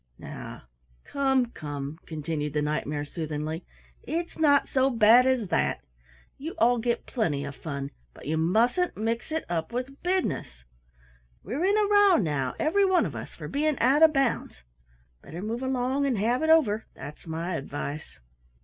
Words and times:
"Now, 0.17 0.63
come, 1.03 1.51
come," 1.51 1.99
continued 2.07 2.53
the 2.53 2.61
Knight 2.63 2.87
mare 2.87 3.05
soothingly, 3.05 3.67
"it's 4.01 4.39
not 4.39 4.67
so 4.67 4.89
bad 4.89 5.27
as 5.27 5.49
that. 5.49 5.81
You 6.39 6.55
all 6.57 6.79
get 6.79 7.05
plenty 7.05 7.45
of 7.45 7.55
fun, 7.55 7.91
but 8.11 8.25
you 8.25 8.35
mustn't 8.35 8.97
mix 8.97 9.31
it 9.31 9.45
up 9.47 9.71
with 9.71 10.01
business. 10.01 10.65
We're 11.43 11.63
in 11.65 11.77
a 11.77 11.87
row 11.87 12.15
now, 12.15 12.55
every 12.57 12.83
one 12.83 13.05
of 13.05 13.15
us, 13.15 13.35
for 13.35 13.47
being 13.47 13.77
out 13.77 14.01
of 14.01 14.11
bounds. 14.11 14.63
Better 15.21 15.39
move 15.39 15.61
along 15.61 16.07
and 16.07 16.17
have 16.17 16.41
it 16.41 16.49
over, 16.49 16.87
that's 16.95 17.27
my 17.27 17.53
advice." 17.55 18.19